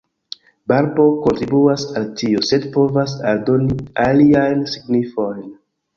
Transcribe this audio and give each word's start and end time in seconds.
Barbo 0.71 1.03
kontribuas 1.25 1.83
al 2.01 2.09
tio, 2.21 2.41
sed 2.49 2.65
povas 2.79 3.15
aldoni 3.33 3.77
aliajn 4.09 4.69
signifojn. 4.73 5.45